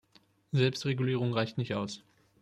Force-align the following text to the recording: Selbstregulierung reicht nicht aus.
Selbstregulierung 0.51 1.31
reicht 1.35 1.59
nicht 1.59 1.75
aus. 1.75 2.01